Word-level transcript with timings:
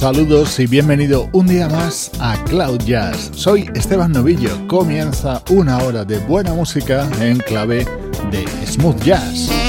Saludos 0.00 0.58
y 0.58 0.66
bienvenido 0.66 1.28
un 1.34 1.46
día 1.46 1.68
más 1.68 2.10
a 2.20 2.42
Cloud 2.44 2.80
Jazz. 2.86 3.30
Soy 3.34 3.70
Esteban 3.74 4.12
Novillo. 4.12 4.66
Comienza 4.66 5.42
una 5.50 5.76
hora 5.84 6.06
de 6.06 6.18
buena 6.20 6.54
música 6.54 7.06
en 7.20 7.36
clave 7.36 7.86
de 8.30 8.46
smooth 8.66 8.98
jazz. 9.02 9.59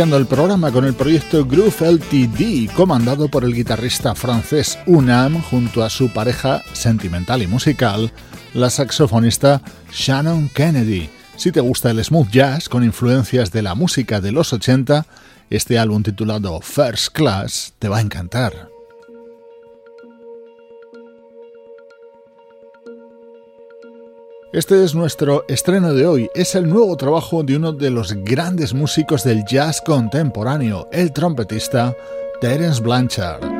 Iniciando 0.00 0.16
el 0.16 0.26
programa 0.26 0.72
con 0.72 0.86
el 0.86 0.94
proyecto 0.94 1.44
Groove 1.44 1.92
LTD, 1.92 2.72
comandado 2.72 3.28
por 3.28 3.44
el 3.44 3.52
guitarrista 3.52 4.14
francés 4.14 4.78
Unam 4.86 5.42
junto 5.42 5.84
a 5.84 5.90
su 5.90 6.10
pareja 6.10 6.62
sentimental 6.72 7.42
y 7.42 7.46
musical, 7.46 8.10
la 8.54 8.70
saxofonista 8.70 9.60
Shannon 9.92 10.48
Kennedy. 10.48 11.10
Si 11.36 11.52
te 11.52 11.60
gusta 11.60 11.90
el 11.90 12.02
smooth 12.02 12.30
jazz 12.30 12.70
con 12.70 12.82
influencias 12.82 13.52
de 13.52 13.60
la 13.60 13.74
música 13.74 14.22
de 14.22 14.32
los 14.32 14.54
80, 14.54 15.04
este 15.50 15.78
álbum 15.78 16.02
titulado 16.02 16.58
First 16.62 17.12
Class 17.12 17.74
te 17.78 17.90
va 17.90 17.98
a 17.98 18.00
encantar. 18.00 18.69
Este 24.52 24.82
es 24.82 24.96
nuestro 24.96 25.44
estreno 25.46 25.94
de 25.94 26.08
hoy. 26.08 26.28
Es 26.34 26.56
el 26.56 26.68
nuevo 26.68 26.96
trabajo 26.96 27.44
de 27.44 27.54
uno 27.54 27.72
de 27.72 27.88
los 27.88 28.12
grandes 28.24 28.74
músicos 28.74 29.22
del 29.22 29.44
jazz 29.44 29.80
contemporáneo, 29.80 30.88
el 30.90 31.12
trompetista 31.12 31.96
Terence 32.40 32.82
Blanchard. 32.82 33.59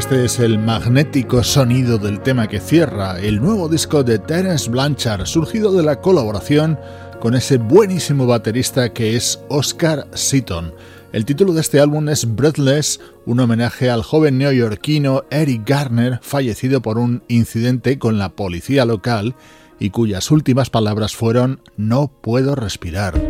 Este 0.00 0.24
es 0.24 0.38
el 0.40 0.58
magnético 0.58 1.44
sonido 1.44 1.98
del 1.98 2.22
tema 2.22 2.48
que 2.48 2.58
cierra 2.58 3.20
el 3.20 3.38
nuevo 3.38 3.68
disco 3.68 4.02
de 4.02 4.18
Terence 4.18 4.70
Blanchard, 4.70 5.26
surgido 5.26 5.72
de 5.72 5.82
la 5.82 6.00
colaboración 6.00 6.78
con 7.20 7.34
ese 7.34 7.58
buenísimo 7.58 8.26
baterista 8.26 8.94
que 8.94 9.14
es 9.14 9.38
Oscar 9.50 10.08
Seaton. 10.14 10.72
El 11.12 11.26
título 11.26 11.52
de 11.52 11.60
este 11.60 11.80
álbum 11.80 12.08
es 12.08 12.34
Breathless, 12.34 12.98
un 13.26 13.40
homenaje 13.40 13.90
al 13.90 14.02
joven 14.02 14.38
neoyorquino 14.38 15.24
Eric 15.30 15.68
Garner, 15.68 16.18
fallecido 16.22 16.80
por 16.80 16.96
un 16.96 17.22
incidente 17.28 17.98
con 17.98 18.16
la 18.16 18.30
policía 18.30 18.86
local 18.86 19.36
y 19.78 19.90
cuyas 19.90 20.30
últimas 20.30 20.70
palabras 20.70 21.14
fueron 21.14 21.60
No 21.76 22.10
puedo 22.22 22.54
respirar. 22.54 23.29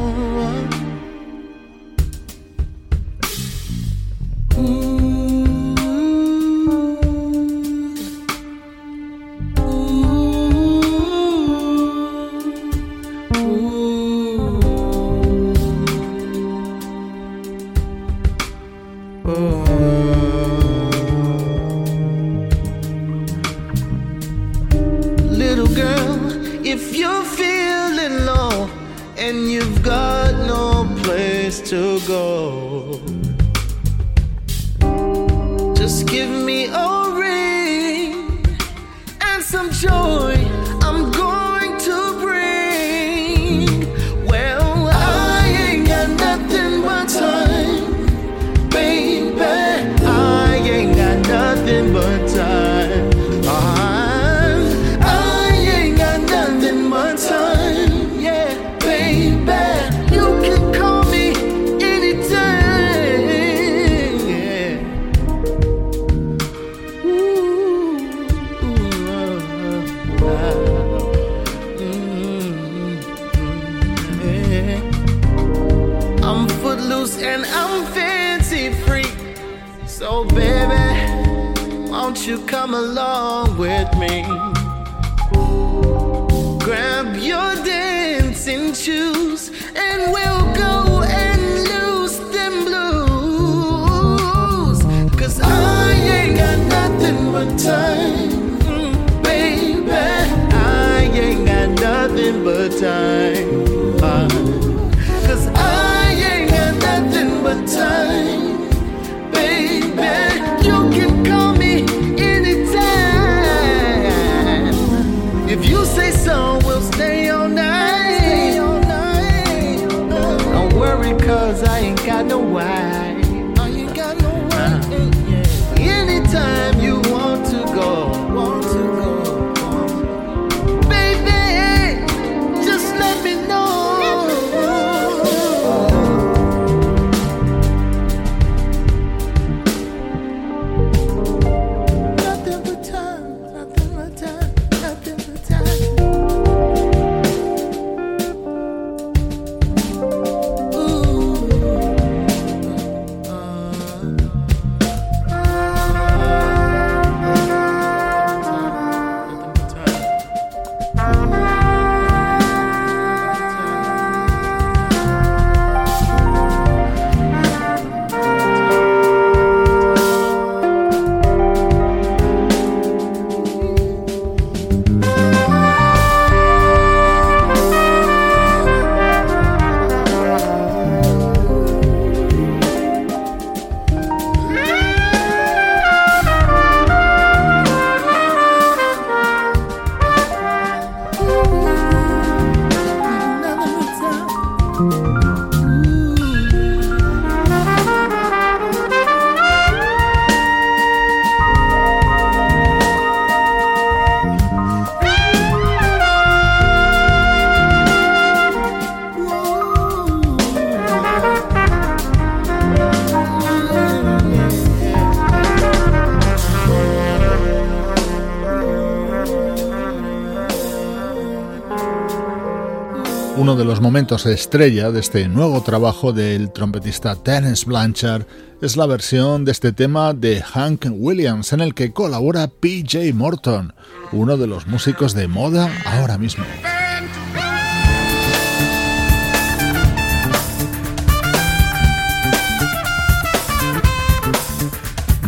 Momentos 223.91 224.25
estrella 224.25 224.89
de 224.89 225.01
este 225.01 225.27
nuevo 225.27 225.61
trabajo 225.63 226.13
del 226.13 226.53
trompetista 226.53 227.13
Terence 227.17 227.65
Blanchard 227.65 228.25
es 228.61 228.77
la 228.77 228.85
versión 228.85 229.43
de 229.43 229.51
este 229.51 229.73
tema 229.73 230.13
de 230.13 230.41
Hank 230.41 230.85
Williams 230.89 231.51
en 231.51 231.59
el 231.59 231.73
que 231.73 231.91
colabora 231.91 232.47
PJ 232.47 233.13
Morton, 233.13 233.73
uno 234.13 234.37
de 234.37 234.47
los 234.47 234.65
músicos 234.65 235.13
de 235.13 235.27
moda 235.27 235.69
ahora 235.85 236.17
mismo. 236.17 236.45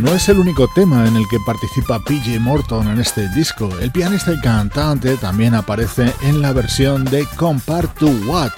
No 0.04 0.12
es 0.12 0.28
el 0.28 0.38
único 0.38 0.68
tema 0.68 1.08
en 1.08 1.16
el 1.16 1.26
que 1.28 1.40
participa 1.46 1.98
PJ 1.98 2.38
Morton 2.38 2.88
en 2.88 3.00
este 3.00 3.26
disco. 3.30 3.70
El 3.80 3.90
pianista 3.90 4.34
y 4.34 4.38
cantante 4.38 5.16
también 5.16 5.54
aparece 5.54 6.12
en 6.20 6.42
la 6.42 6.52
versión 6.52 7.06
de 7.06 7.24
Compare 7.36 7.88
to 7.98 8.08
What, 8.26 8.52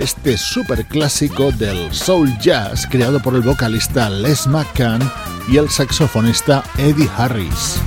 este 0.00 0.36
super 0.36 0.84
clásico 0.86 1.52
del 1.52 1.94
soul 1.94 2.36
jazz 2.40 2.84
creado 2.90 3.20
por 3.20 3.36
el 3.36 3.42
vocalista 3.42 4.10
Les 4.10 4.48
McCann 4.48 5.00
y 5.46 5.58
el 5.58 5.70
saxofonista 5.70 6.64
Eddie 6.76 7.08
Harris. 7.16 7.80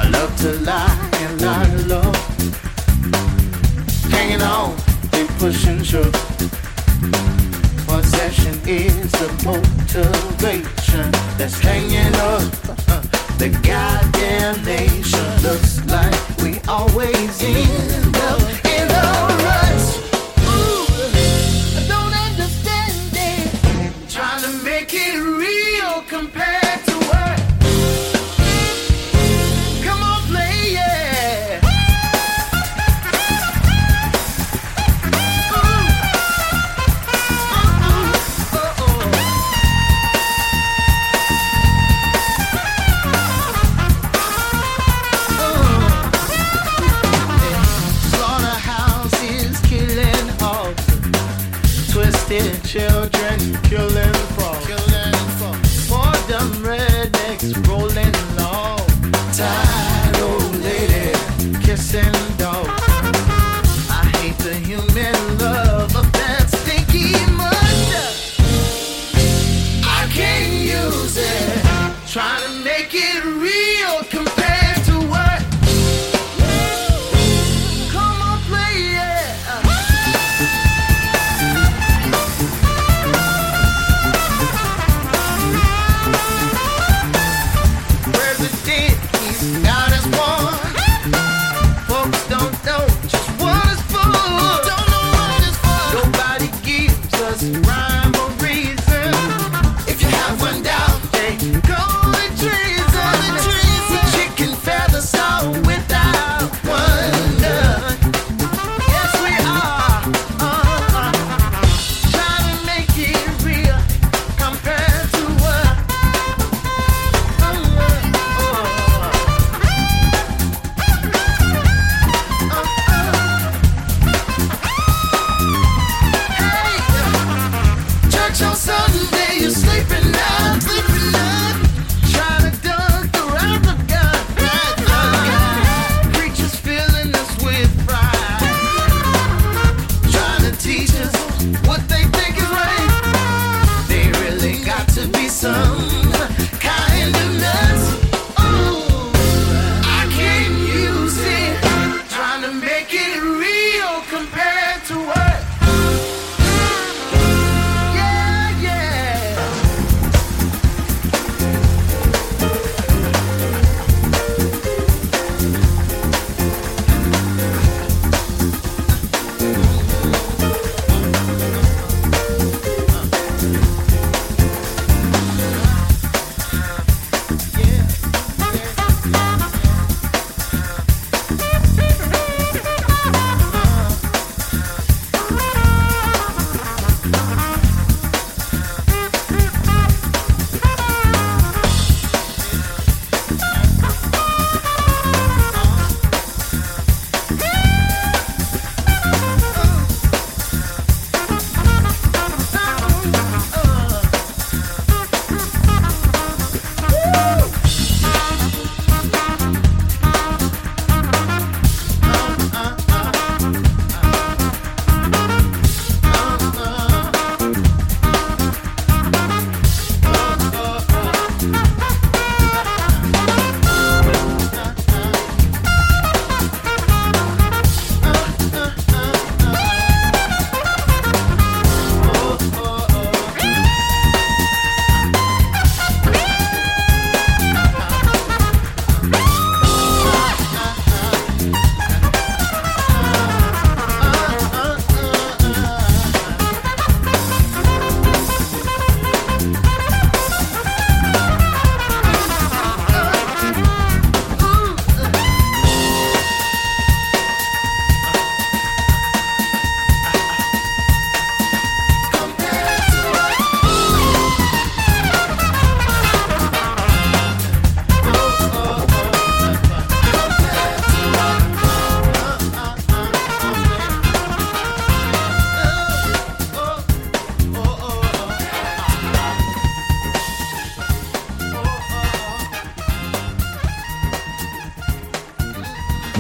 Possession 8.02 8.60
is 8.66 9.12
the 9.12 9.30
motivation 9.46 11.12
that's 11.38 11.60
hanging 11.60 12.16
up. 12.16 12.42
Uh, 12.90 13.00
the 13.38 13.50
goddamn 13.62 14.66
nation 14.66 15.44
looks 15.44 15.86
like 15.86 16.38
we 16.40 16.60
always 16.68 17.44
in 17.44 18.11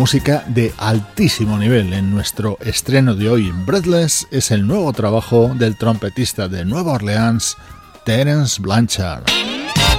música 0.02 0.44
de 0.48 0.74
altísimo 0.80 1.60
nivel. 1.60 1.94
En 1.94 2.10
nuestro 2.10 2.58
estreno 2.62 3.14
de 3.14 3.30
hoy, 3.30 3.52
Breathless 3.68 4.28
es 4.32 4.50
el 4.50 4.66
nuevo 4.66 4.92
trabajo 4.94 5.52
del 5.54 5.78
trompetista 5.78 6.48
de 6.48 6.66
Nueva 6.66 6.94
Orleans, 6.94 7.56
Terence 8.04 8.60
Blanchard. 8.60 9.26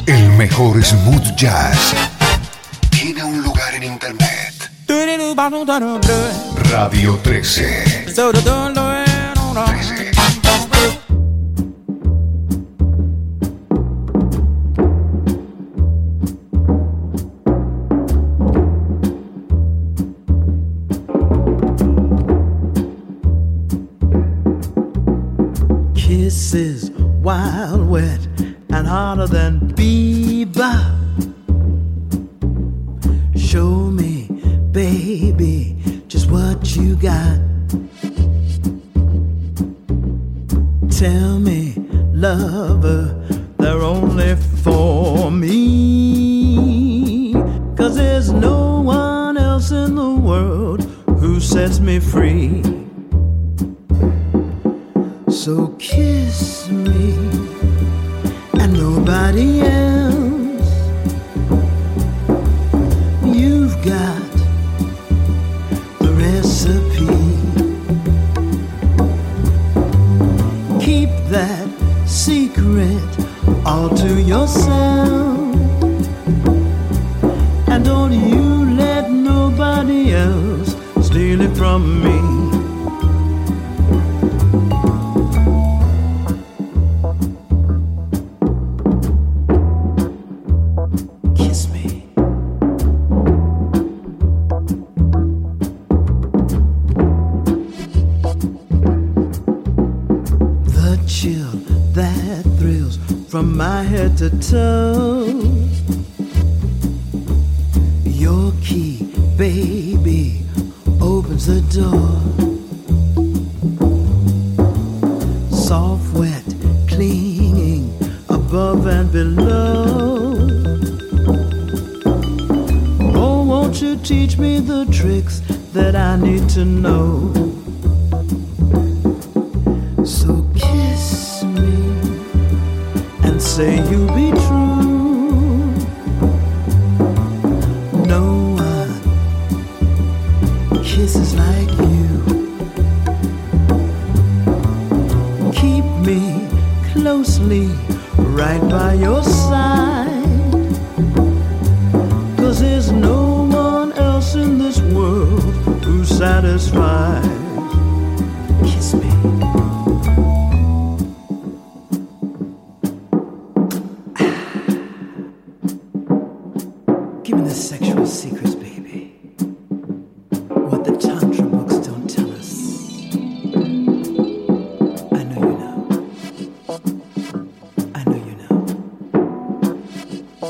El 0.06 0.28
mejor 0.30 0.82
smooth 0.82 1.36
jazz 1.36 1.94
tiene 2.90 3.22
un 3.22 3.42
lugar 3.42 3.74
en 3.76 3.84
internet. 3.84 4.72
Radio 6.68 7.20
13. 7.22 8.06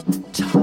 Ah. 0.04 0.62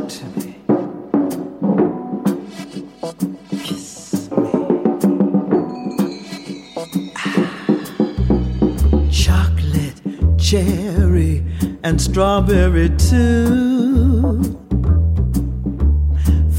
cherry 10.49 11.45
and 11.83 12.01
strawberry 12.01 12.89
too. 12.97 14.41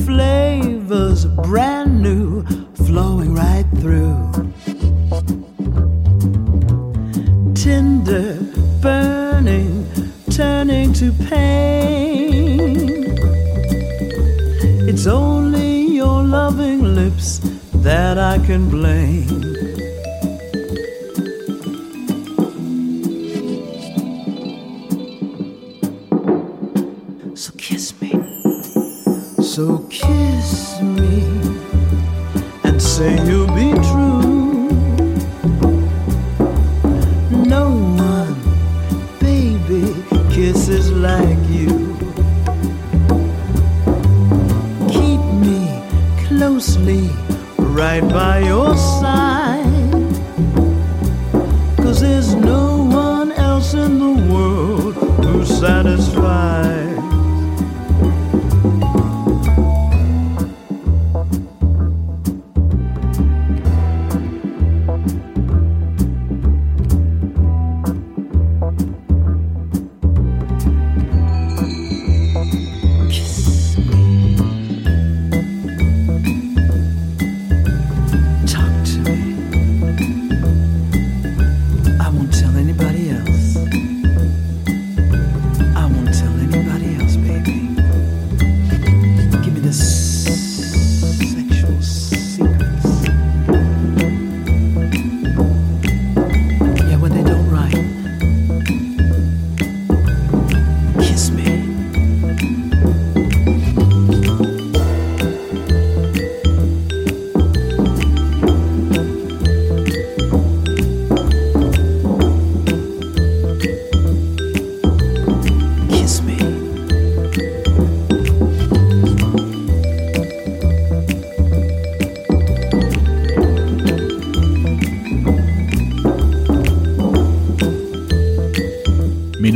Flavors 0.05 1.25
bright. 1.25 1.80
can 18.51 18.69
blame. 18.69 19.40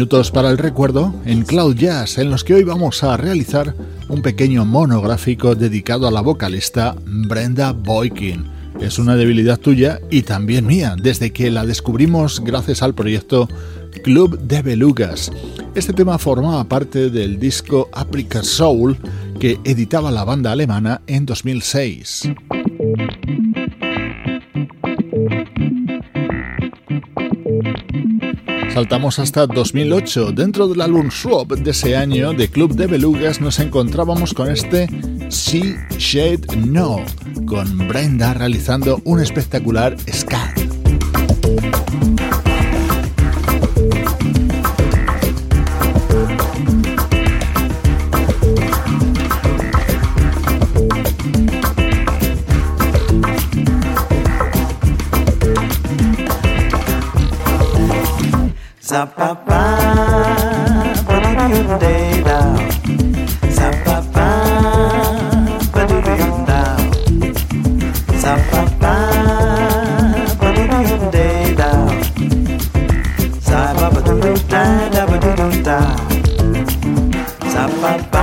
minutos 0.04 0.30
para 0.30 0.50
el 0.50 0.58
recuerdo 0.58 1.14
en 1.24 1.44
Cloud 1.44 1.76
Jazz, 1.76 2.18
en 2.18 2.30
los 2.30 2.44
que 2.44 2.52
hoy 2.52 2.62
vamos 2.62 3.02
a 3.02 3.16
realizar 3.16 3.74
un 4.10 4.20
pequeño 4.20 4.66
monográfico 4.66 5.54
dedicado 5.54 6.06
a 6.06 6.10
la 6.10 6.20
vocalista 6.20 6.94
Brenda 7.06 7.72
Boykin. 7.72 8.44
Es 8.82 8.98
una 8.98 9.16
debilidad 9.16 9.58
tuya 9.58 10.00
y 10.10 10.20
también 10.20 10.66
mía, 10.66 10.94
desde 11.00 11.32
que 11.32 11.50
la 11.50 11.64
descubrimos 11.64 12.44
gracias 12.44 12.82
al 12.82 12.92
proyecto 12.92 13.48
Club 14.02 14.38
de 14.40 14.60
Belugas. 14.60 15.32
Este 15.74 15.94
tema 15.94 16.18
formaba 16.18 16.64
parte 16.64 17.08
del 17.08 17.38
disco 17.38 17.88
Africa 17.90 18.42
Soul 18.42 18.98
que 19.40 19.58
editaba 19.64 20.10
la 20.10 20.24
banda 20.24 20.52
alemana 20.52 21.00
en 21.06 21.24
2006. 21.24 22.28
Saltamos 28.74 29.20
hasta 29.20 29.46
2008. 29.46 30.32
Dentro 30.32 30.66
del 30.66 30.80
álbum 30.80 31.08
Swap 31.08 31.52
de 31.52 31.70
ese 31.70 31.96
año 31.96 32.32
de 32.32 32.48
Club 32.48 32.74
de 32.74 32.88
Belugas 32.88 33.40
nos 33.40 33.60
encontrábamos 33.60 34.34
con 34.34 34.50
este 34.50 34.88
Sea 35.28 35.86
Shade 35.96 36.56
No, 36.56 36.96
con 37.46 37.86
Brenda 37.86 38.34
realizando 38.34 39.00
un 39.04 39.20
espectacular 39.20 39.96
ska. 40.12 40.52
love. 77.84 78.13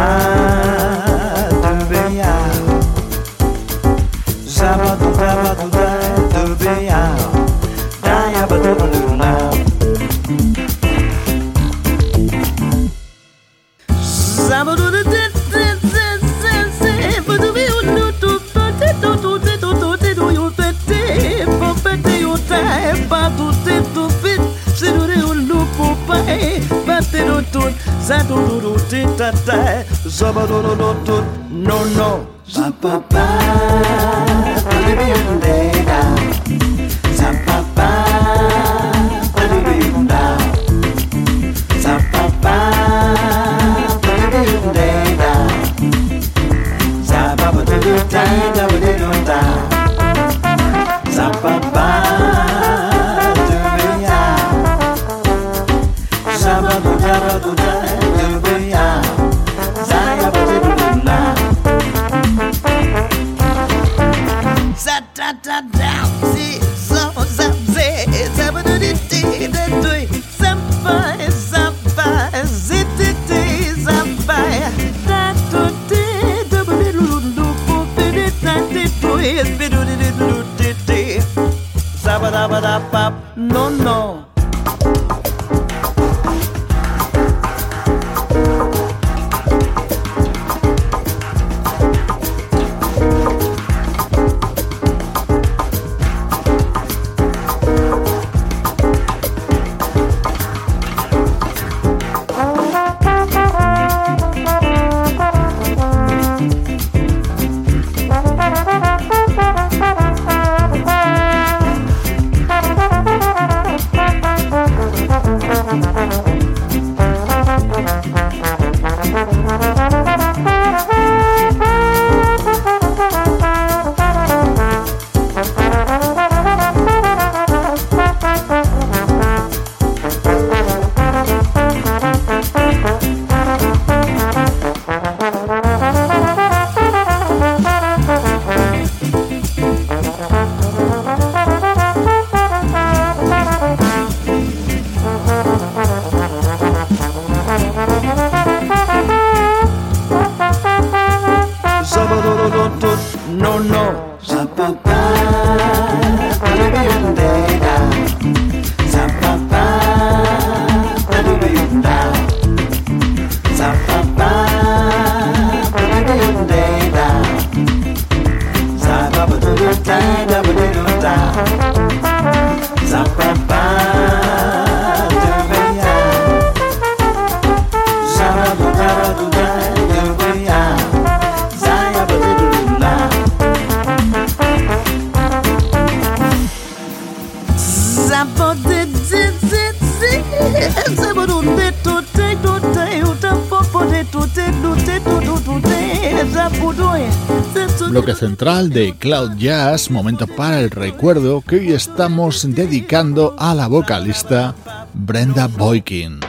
Cloud 199.02 199.38
Jazz, 199.38 199.90
momento 199.90 200.28
para 200.28 200.60
el 200.60 200.70
recuerdo 200.70 201.42
que 201.42 201.56
hoy 201.56 201.72
estamos 201.72 202.46
dedicando 202.54 203.36
a 203.40 203.56
la 203.56 203.66
vocalista 203.66 204.54
Brenda 204.94 205.48
Boykin. 205.48 206.20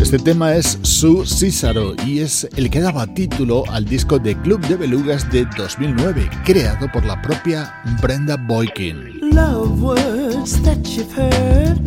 Este 0.00 0.18
tema 0.18 0.54
es 0.54 0.78
Su 1.04 1.26
Císaro 1.26 1.94
y 2.06 2.20
es 2.20 2.48
el 2.56 2.70
que 2.70 2.80
daba 2.80 3.06
título 3.06 3.64
al 3.70 3.84
disco 3.84 4.18
de 4.18 4.34
Club 4.40 4.66
de 4.66 4.76
Belugas 4.76 5.30
de 5.30 5.44
2009, 5.54 6.30
creado 6.46 6.90
por 6.90 7.04
la 7.04 7.20
propia 7.20 7.74
Brenda 8.00 8.38
Boykin. 8.38 9.20
Love 9.20 9.82
words 9.82 10.62
that 10.62 10.78
you've 10.96 11.12
heard 11.14 11.78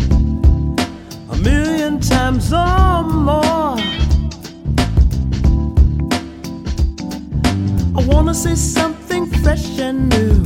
a 1.31 1.35
million 1.37 1.99
times 1.99 2.53
or 2.53 3.03
more. 3.05 3.81
I 7.95 8.05
wanna 8.05 8.35
say 8.35 8.55
something 8.55 9.25
fresh 9.41 9.79
and 9.79 10.09
new 10.09 10.43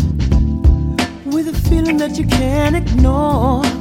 with 1.29 1.49
a 1.49 1.69
feeling 1.69 1.97
that 1.97 2.17
you 2.17 2.25
can't 2.25 2.77
ignore. 2.77 3.81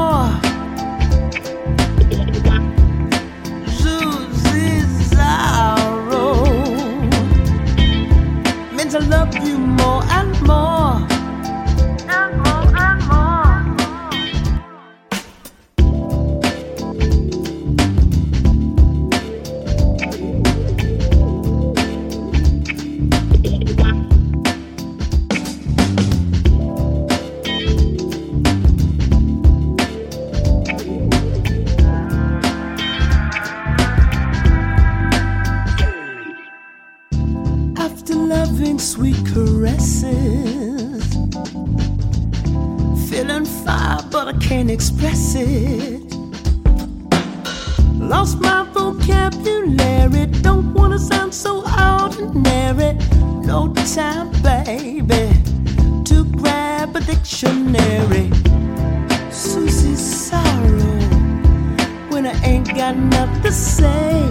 got 62.93 63.43
to 63.43 63.51
say. 63.51 64.27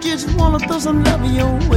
Just 0.00 0.36
wanna 0.36 0.58
throw 0.58 0.78
some 0.80 1.04
love 1.04 1.24
your 1.30 1.67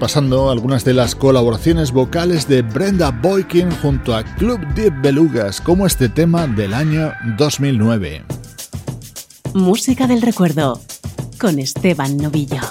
repasando 0.00 0.50
algunas 0.50 0.82
de 0.82 0.94
las 0.94 1.14
colaboraciones 1.14 1.92
vocales 1.92 2.48
de 2.48 2.62
Brenda 2.62 3.10
Boykin 3.10 3.70
junto 3.82 4.16
a 4.16 4.24
Club 4.24 4.58
Deep 4.74 5.02
Belugas, 5.02 5.60
como 5.60 5.86
este 5.86 6.08
tema 6.08 6.46
del 6.46 6.72
año 6.72 7.12
2009. 7.36 8.24
Música 9.52 10.06
del 10.06 10.22
recuerdo 10.22 10.80
con 11.38 11.58
Esteban 11.58 12.16
Novillo. 12.16 12.62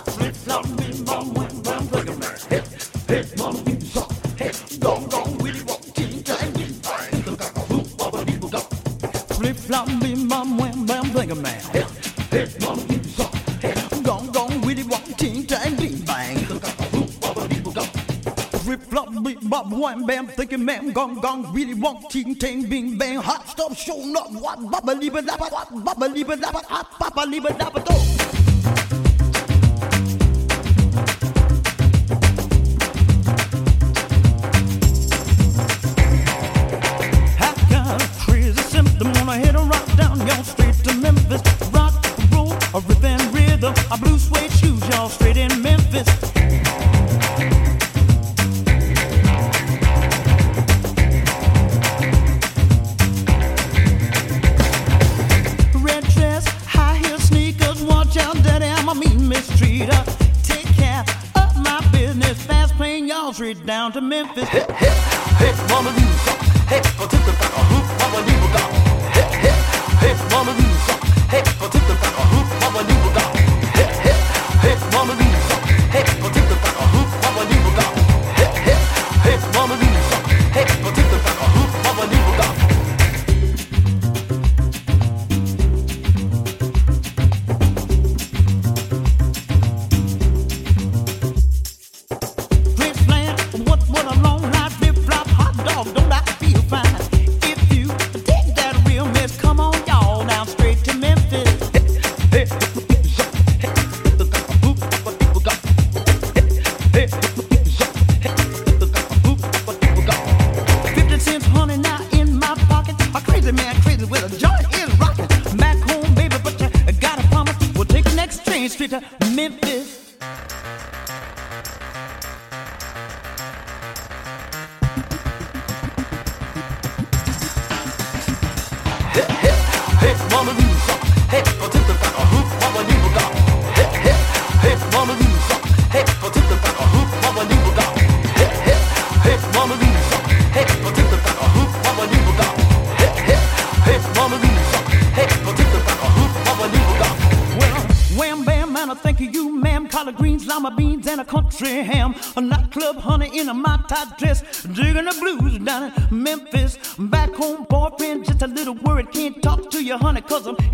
Wham 19.79 20.05
bam, 20.05 20.27
thinking 20.27 20.63
man, 20.65 20.91
gong 20.91 21.15
gong, 21.21 21.53
really 21.53 21.73
want 21.73 22.09
ting 22.09 22.35
ting, 22.35 22.67
bing 22.69 22.97
bang, 22.97 23.17
hot 23.17 23.47
stuff, 23.47 23.77
showing 23.77 24.15
up, 24.15 24.31
what, 24.31 24.59
baba 24.69 24.91
liba 24.91 25.21
laba, 25.21 25.51
what, 25.51 25.83
baba 25.85 26.05
liba 26.05 26.35
laba, 26.35 26.63
hot, 26.65 26.87
baba 26.99 27.25
liba 27.25 27.49
laba, 27.49 27.83
do. 27.85 28.29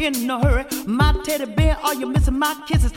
In 0.05 0.29
a 0.29 0.39
hurry. 0.39 0.65
My 0.85 1.15
teddy 1.23 1.45
bear, 1.45 1.77
are 1.83 1.95
you 1.95 2.07
missing 2.07 2.37
my 2.37 2.55
kisses? 2.67 2.91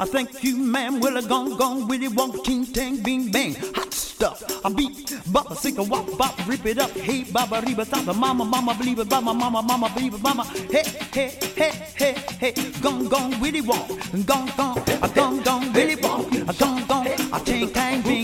I 0.00 0.04
thank 0.04 0.44
you, 0.44 0.56
ma'am. 0.56 1.00
Well, 1.00 1.18
I 1.18 1.22
gone, 1.22 1.56
gone, 1.56 1.88
wonk, 1.88 2.44
ting, 2.44 2.64
tang, 2.66 3.02
bing, 3.02 3.32
bang. 3.32 3.54
Hot 3.74 3.92
stuff. 3.92 4.44
I 4.64 4.68
beat, 4.70 5.12
bop, 5.26 5.56
sick, 5.56 5.76
a 5.78 5.82
wop, 5.82 6.16
bop, 6.16 6.34
rip 6.46 6.64
it 6.66 6.78
up. 6.78 6.90
Hey, 6.90 7.24
baba, 7.24 7.60
reba, 7.66 7.84
tapa, 7.84 8.14
mama, 8.14 8.44
mama, 8.44 8.74
believe 8.74 9.00
it, 9.00 9.10
mama, 9.10 9.34
mama, 9.34 9.60
mama, 9.60 9.90
believe 9.94 10.14
it, 10.14 10.22
mama. 10.22 10.44
Hey, 10.70 10.84
hey, 11.12 11.36
hey, 11.56 11.72
hey, 11.96 12.14
hey. 12.38 12.52
Gone, 12.80 13.08
gone, 13.08 13.40
willy, 13.40 13.60
wonk. 13.60 13.88
Gone, 14.24 14.52
gone, 14.56 14.78
I 15.02 15.08
gone, 15.08 15.42
gone, 15.42 15.72
willy, 15.72 15.96
wonk. 15.96 16.48
I 16.48 16.52
gone, 16.52 16.86
gone, 16.86 17.06
I 17.32 17.38
ting, 17.40 17.68
tang, 17.70 18.02
bing 18.02 18.17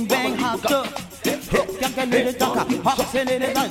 nere 2.06 2.32
daka 2.32 2.62
hakse 2.84 3.24
nere 3.24 3.48
dan 3.54 3.70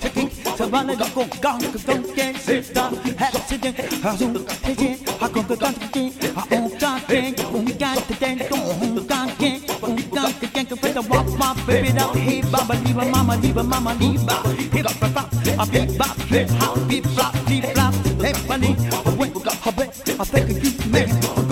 tekin 0.00 0.28
sabana 0.58 0.94
gakon 0.94 1.28
gang 1.42 1.60
gakon 1.74 2.00
ken 2.16 2.34
sista 2.46 2.84
hakse 3.20 3.56
den 3.62 3.74
hazun 4.02 4.32
tekin 4.66 4.96
hakon 5.20 5.44
gakon 5.48 5.74
tekin 5.82 6.12
haon 6.36 6.70
gang 6.80 7.00
ken 7.08 7.34
un 7.54 7.66
gang 7.78 8.00
tekin 8.08 8.36
un 8.52 9.06
gang 9.10 9.30
ken 9.38 9.60
un 9.82 9.96
gang 10.14 10.32
tekin 10.40 10.58
can 10.68 10.76
put 10.76 10.92
the 10.92 11.02
walk 11.08 11.26
my 11.38 11.54
baby 11.66 11.92
down 11.92 12.14
hey 12.14 12.42
baba 12.52 12.74
diva 12.84 13.04
mama 13.04 13.36
diva 13.40 13.62
mama 13.62 13.94
diva 13.94 14.36
hip 14.72 14.86
hop 14.86 15.14
hop 15.16 15.32
a 15.46 15.64
hip 15.72 15.90
hop 15.98 16.16
hip 16.28 16.50
hop 16.60 16.90
hip 16.90 17.04
hop 17.16 17.34
hip 17.48 17.64
hop 17.76 17.94
hip 18.20 18.36
hop 18.46 18.64
hip 18.64 18.86
hop 18.90 19.04
hip 19.04 19.18
hop 19.18 19.18
hip 19.18 19.36
hop 19.38 19.86
hip 20.06 20.18
hop 20.18 20.28
hip 20.28 20.48
hop 20.52 20.52
hip 20.94 21.10
hop 21.24 21.47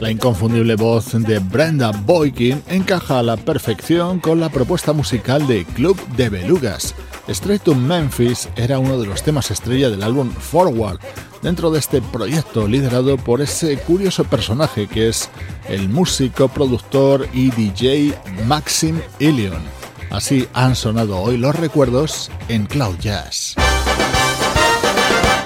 La. 0.00 0.10
Inconfundible 0.10 0.76
voz 0.76 1.12
de 1.12 1.38
Brenda 1.40 1.90
Boykin 1.90 2.62
encaja 2.68 3.18
a 3.18 3.22
la 3.22 3.36
perfección 3.36 4.20
con 4.20 4.40
la 4.40 4.48
propuesta 4.48 4.92
musical 4.92 5.46
de 5.46 5.64
Club 5.64 5.96
de 6.16 6.28
Belugas. 6.28 6.94
Straight 7.28 7.62
to 7.62 7.74
Memphis 7.74 8.48
era 8.56 8.78
uno 8.78 8.98
de 8.98 9.06
los 9.06 9.22
temas 9.22 9.50
estrella 9.50 9.90
del 9.90 10.02
álbum 10.02 10.30
Forward, 10.30 11.00
dentro 11.46 11.70
de 11.70 11.78
este 11.78 12.02
proyecto 12.02 12.66
liderado 12.66 13.16
por 13.18 13.40
ese 13.40 13.78
curioso 13.78 14.24
personaje 14.24 14.88
que 14.88 15.06
es 15.06 15.30
el 15.68 15.88
músico, 15.88 16.48
productor 16.48 17.28
y 17.32 17.52
DJ 17.52 18.18
Maxim 18.48 19.00
Ilion. 19.20 19.62
Así 20.10 20.48
han 20.54 20.74
sonado 20.74 21.20
hoy 21.20 21.36
los 21.36 21.54
recuerdos 21.54 22.32
en 22.48 22.66
Cloud 22.66 22.96
Jazz. 22.98 23.54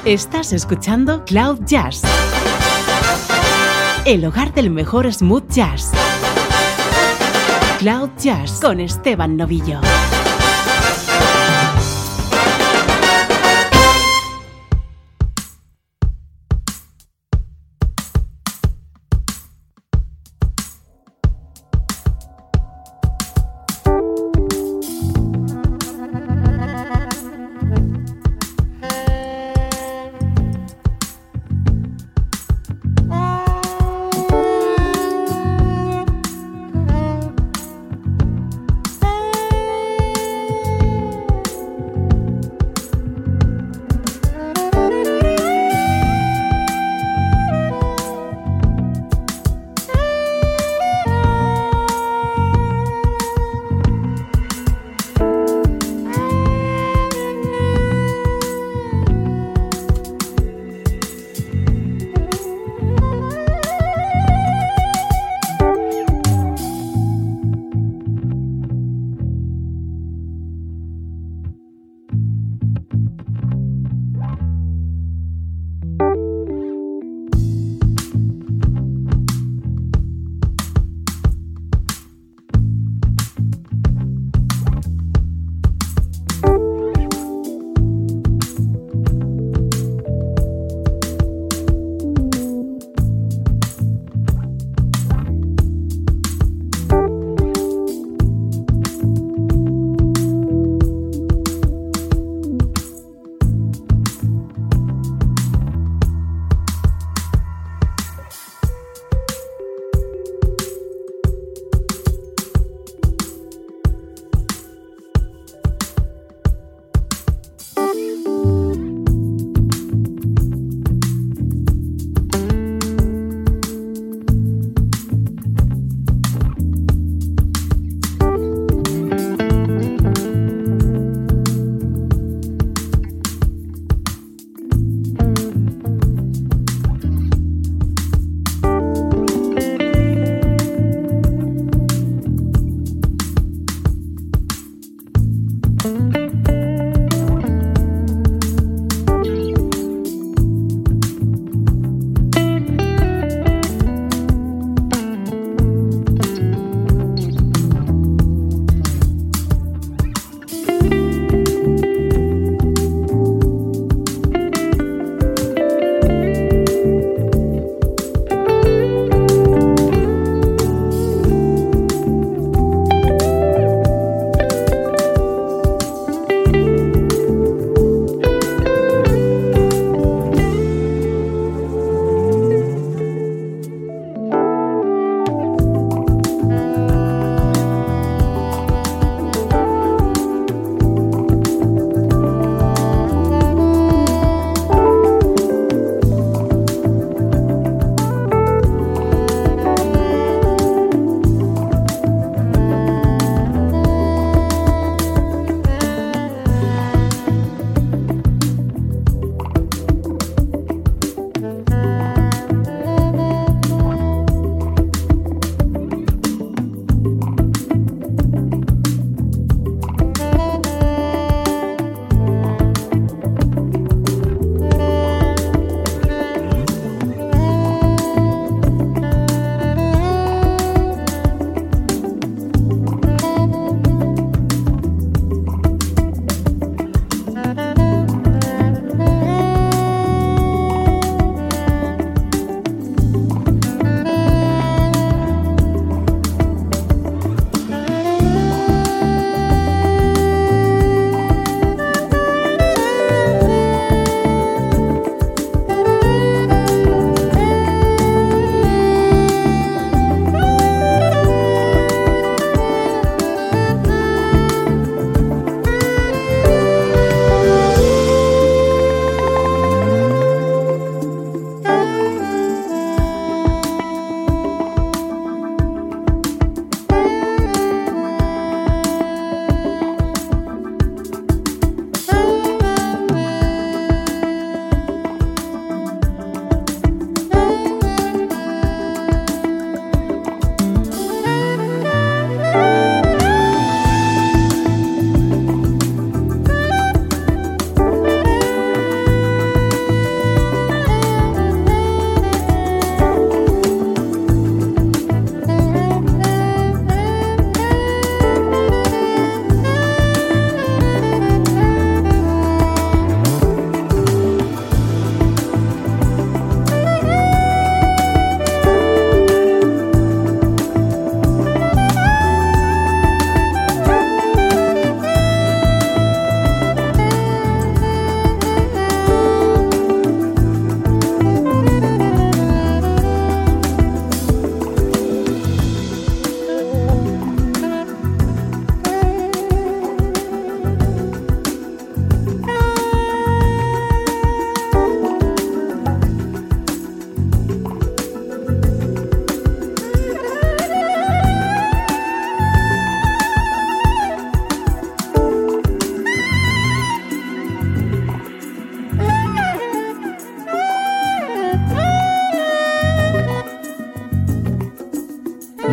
Estás 0.06 0.54
escuchando 0.54 1.22
Cloud 1.26 1.66
Jazz, 1.66 2.00
el 4.06 4.24
hogar 4.24 4.54
del 4.54 4.70
mejor 4.70 5.12
smooth 5.12 5.50
jazz. 5.50 5.90
Cloud 7.78 8.08
Jazz 8.18 8.52
con 8.62 8.80
Esteban 8.80 9.36
Novillo. 9.36 9.82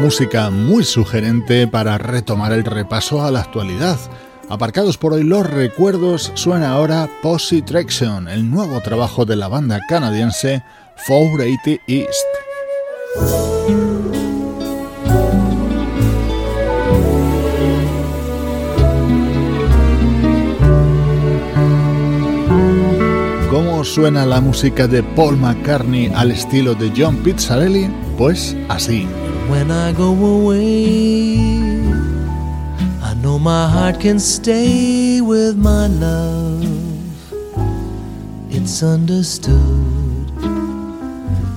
Música 0.07 0.49
muy 0.49 0.85
sugerente 0.85 1.67
para 1.67 1.97
retomar 1.97 2.53
el 2.53 2.63
repaso 2.63 3.25
a 3.25 3.29
la 3.29 3.41
actualidad. 3.41 3.99
Aparcados 4.47 4.97
por 4.97 5.11
hoy 5.11 5.23
los 5.23 5.45
recuerdos, 5.45 6.31
suena 6.33 6.69
ahora 6.69 7.09
Posse 7.21 7.61
Traction, 7.61 8.29
el 8.29 8.49
nuevo 8.49 8.79
trabajo 8.79 9.25
de 9.25 9.35
la 9.35 9.49
banda 9.49 9.81
canadiense 9.89 10.63
480 11.07 11.83
East. 11.87 12.25
¿Cómo 23.51 23.83
suena 23.83 24.25
la 24.25 24.39
música 24.39 24.87
de 24.87 25.03
Paul 25.03 25.35
McCartney 25.35 26.09
al 26.15 26.31
estilo 26.31 26.75
de 26.75 26.93
John 26.95 27.17
Pizzarelli? 27.17 27.89
Pues 28.17 28.55
así. 28.69 29.05
When 29.49 29.71
I 29.71 29.93
go 29.93 30.13
away, 30.13 31.37
I 33.01 33.13
know 33.21 33.39
my 33.39 33.69
heart 33.69 33.99
can 34.01 34.19
stay 34.19 35.21
with 35.21 35.55
my 35.57 35.87
love. 35.87 36.63
It's 38.49 38.83
understood, 38.83 40.31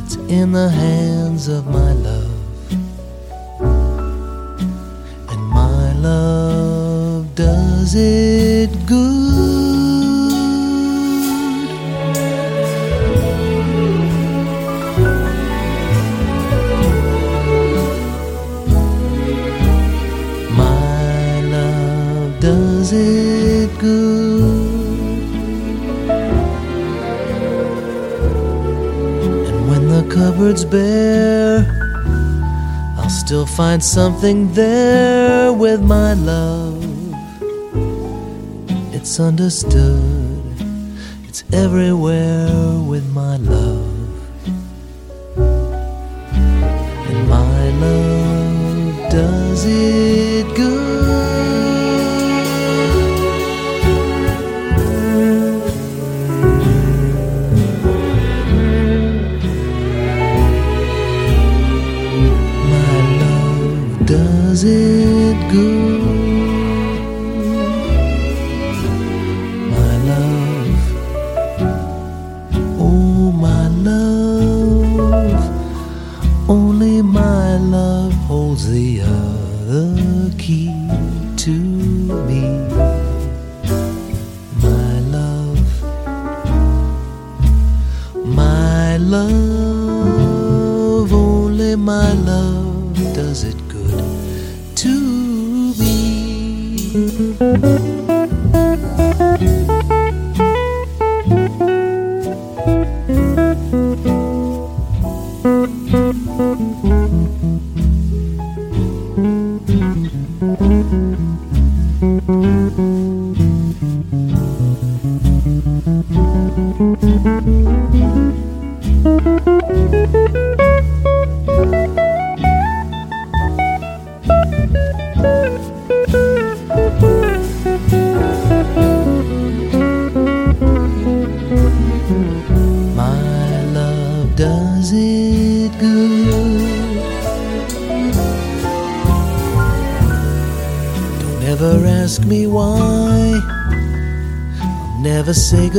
it's 0.04 0.16
in 0.28 0.52
the 0.52 0.68
hands 0.68 1.48
of 1.48 1.66
my 1.66 1.92
love. 1.92 2.72
And 5.30 5.42
my 5.46 5.92
love 5.94 7.34
does 7.34 7.94
it 7.96 8.70
good. 8.86 9.29
Cupboard's 30.10 30.64
bare, 30.64 31.66
I'll 32.96 33.08
still 33.08 33.46
find 33.46 33.82
something 33.82 34.52
there 34.52 35.52
with 35.52 35.80
my 35.82 36.14
love. 36.14 36.84
It's 38.92 39.20
understood, 39.20 40.54
it's 41.28 41.44
everywhere 41.52 42.78
with 42.80 43.09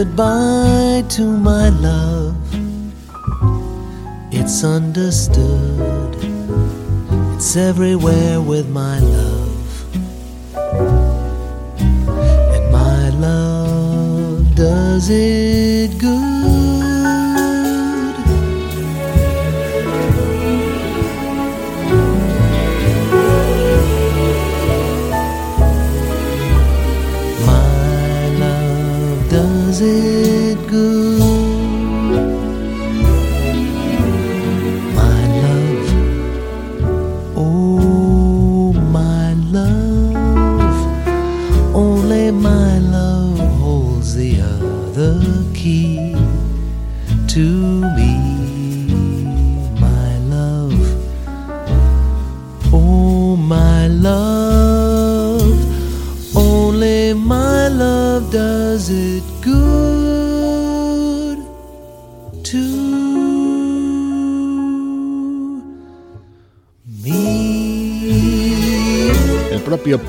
goodbye 0.01 0.40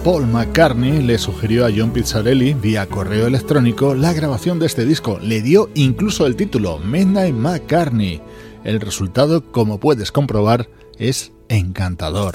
Paul 0.05 0.27
McCartney 0.27 1.01
le 1.01 1.17
sugirió 1.17 1.65
a 1.65 1.71
John 1.75 1.93
Pizzarelli 1.93 2.55
vía 2.55 2.87
correo 2.87 3.29
electrónico 3.29 3.95
la 3.95 4.13
grabación 4.13 4.59
de 4.59 4.67
este 4.67 4.85
disco. 4.85 5.21
Le 5.21 5.43
dio 5.43 5.71
incluso 5.75 6.27
el 6.27 6.35
título 6.35 6.81
Midnight 6.81 7.37
McCartney. 7.37 8.21
El 8.65 8.81
resultado, 8.81 9.53
como 9.53 9.79
puedes 9.79 10.11
comprobar, 10.11 10.69
es 10.99 11.31
encantador. 11.49 12.35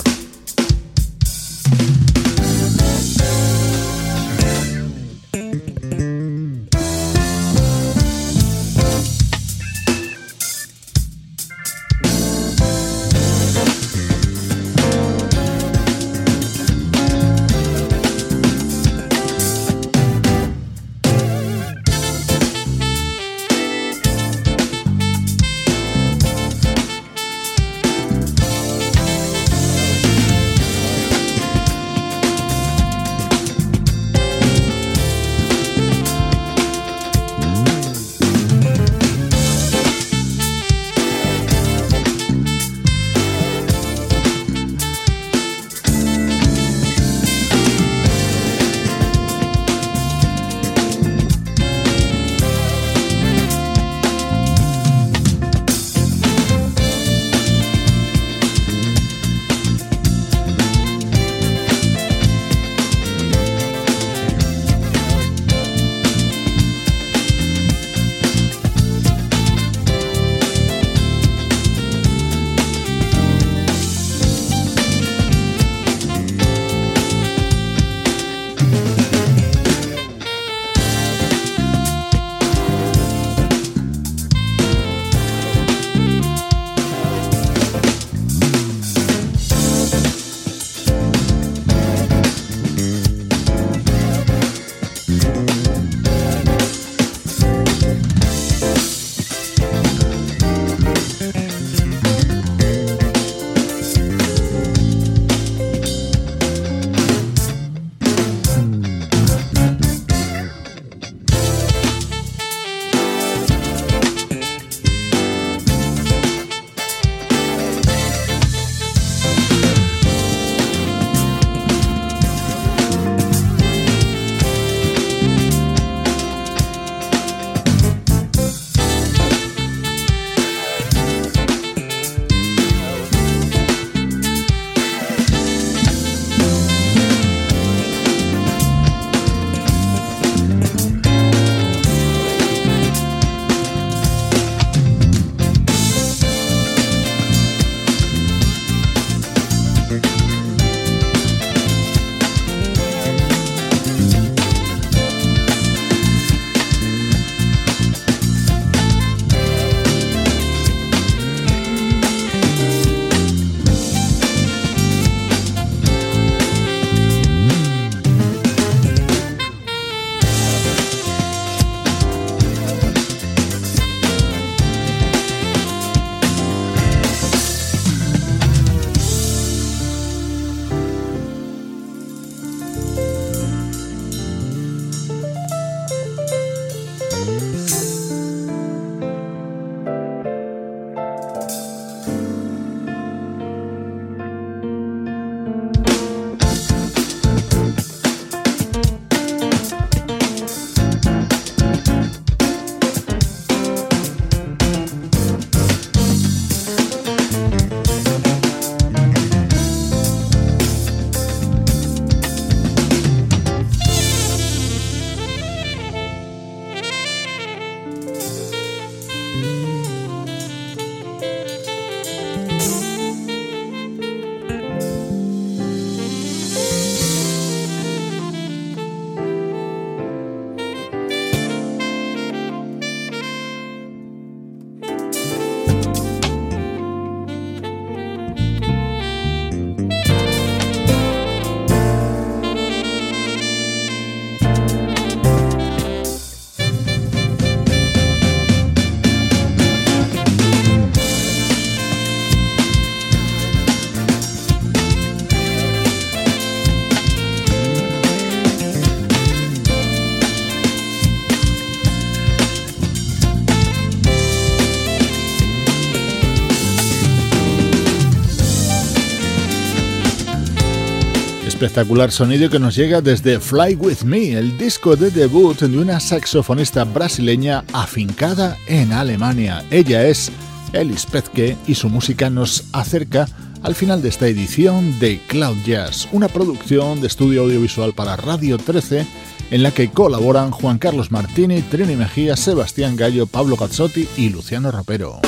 Espectacular 271.77 272.11
sonido 272.11 272.49
que 272.49 272.57
nos 272.57 272.75
llega 272.75 273.01
desde 273.01 273.39
Fly 273.39 273.75
With 273.75 274.01
Me, 274.01 274.31
el 274.31 274.57
disco 274.57 274.95
de 274.95 275.11
debut 275.11 275.59
de 275.59 275.77
una 275.77 275.99
saxofonista 275.99 276.85
brasileña 276.85 277.65
afincada 277.71 278.57
en 278.65 278.91
Alemania. 278.91 279.63
Ella 279.69 280.07
es 280.07 280.31
Elis 280.73 281.05
Pezke 281.05 281.55
y 281.67 281.75
su 281.75 281.87
música 281.87 282.31
nos 282.31 282.63
acerca 282.73 283.27
al 283.61 283.75
final 283.75 284.01
de 284.01 284.09
esta 284.09 284.25
edición 284.25 284.97
de 284.97 285.21
Cloud 285.27 285.57
Jazz, 285.67 286.07
una 286.11 286.29
producción 286.29 286.99
de 286.99 287.05
estudio 287.05 287.43
audiovisual 287.43 287.93
para 287.93 288.15
Radio 288.15 288.57
13 288.57 289.05
en 289.51 289.61
la 289.61 289.69
que 289.69 289.91
colaboran 289.91 290.49
Juan 290.49 290.79
Carlos 290.79 291.11
Martini, 291.11 291.61
Trini 291.61 291.95
Mejía, 291.95 292.35
Sebastián 292.35 292.95
Gallo, 292.95 293.27
Pablo 293.27 293.55
Gazzotti 293.55 294.07
y 294.17 294.29
Luciano 294.29 294.71
Ropero. 294.71 295.21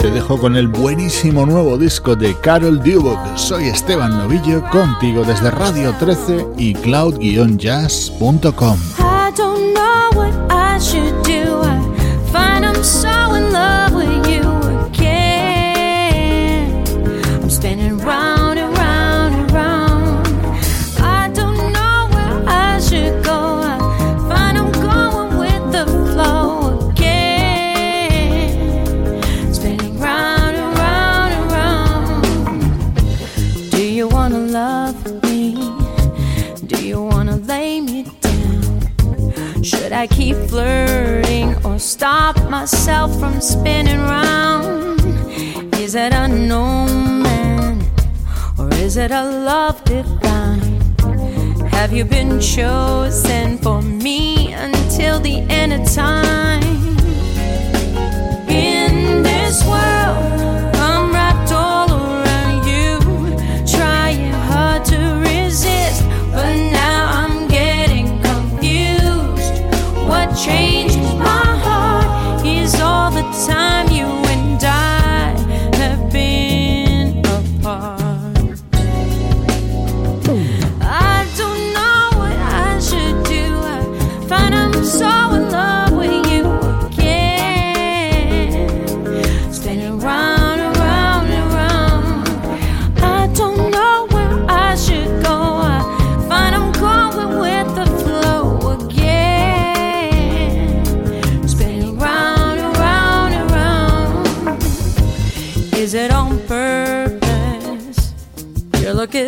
Te 0.00 0.10
dejo 0.10 0.38
con 0.38 0.56
el 0.56 0.68
buenísimo 0.68 1.44
nuevo 1.46 1.76
disco 1.76 2.16
de 2.16 2.34
Carol 2.36 2.82
Dubok. 2.82 3.36
Soy 3.36 3.68
Esteban 3.68 4.16
Novillo, 4.16 4.62
contigo 4.70 5.24
desde 5.24 5.50
Radio 5.50 5.94
13 5.98 6.46
y 6.56 6.72
cloud-jazz.com. 6.74 8.78
stop 41.98 42.36
myself 42.48 43.10
from 43.18 43.40
spinning 43.40 43.98
round? 43.98 45.00
Is 45.74 45.96
it 45.96 46.12
a 46.12 46.28
man 46.28 47.82
or 48.56 48.72
is 48.74 48.96
it 48.96 49.10
a 49.10 49.24
love 49.24 49.82
divine? 49.82 50.60
Have 51.72 51.92
you 51.92 52.04
been 52.04 52.38
chosen 52.38 53.58
for 53.58 53.82
me 53.82 54.52
until 54.52 55.18
the 55.18 55.38
end 55.50 55.72
of 55.72 55.92
time? 55.92 56.62
In 58.48 59.24
this 59.24 59.64
world. 59.64 60.76
I'm 60.86 61.10
wrapped 61.12 61.50
all 61.50 61.90
around 61.90 62.64
you, 62.74 62.92
trying 63.66 64.30
hard 64.50 64.84
to 64.92 64.98
resist, 65.32 66.04
but 66.30 66.54
now 66.70 67.00
I'm 67.20 67.48
getting 67.48 68.06
confused. 68.22 69.64
What 70.06 70.28
changed 70.36 70.67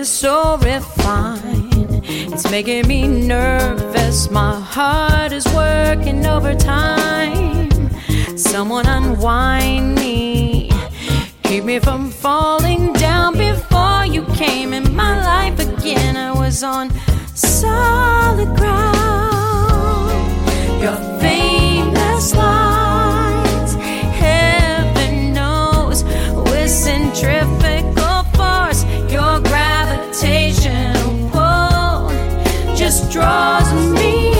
is 0.00 0.08
so 0.08 0.56
refined. 0.62 2.00
It's 2.32 2.50
making 2.50 2.88
me 2.88 3.06
nervous. 3.06 4.30
My 4.30 4.58
heart 4.58 5.30
is 5.30 5.44
working 5.52 6.24
overtime. 6.24 7.68
Someone 8.38 8.86
unwind 8.86 9.96
me. 9.96 10.70
Keep 11.42 11.64
me 11.64 11.78
from 11.78 12.10
falling 12.10 12.94
down 12.94 13.36
before 13.36 14.06
you 14.06 14.24
came 14.42 14.72
in 14.72 14.94
my 14.96 15.14
life 15.32 15.58
again. 15.68 16.16
I 16.16 16.32
was 16.32 16.62
on 16.62 16.90
solid 17.34 18.48
ground. 18.56 18.82
Your 20.82 20.96
famous 21.20 22.34
lines, 22.34 23.74
heaven 24.24 25.34
knows, 25.34 26.04
we're 26.46 26.68
centrifugal 26.68 27.59
draws 33.20 33.74
me 33.92 34.39